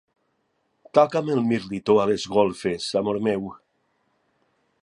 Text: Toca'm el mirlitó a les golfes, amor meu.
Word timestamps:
Toca'm 0.99 1.29
el 1.35 1.43
mirlitó 1.51 1.99
a 2.05 2.07
les 2.13 2.27
golfes, 2.39 2.91
amor 3.03 3.23
meu. 3.29 3.49